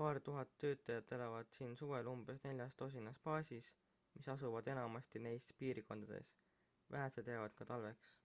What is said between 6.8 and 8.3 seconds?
vähesed jäävad ka talveks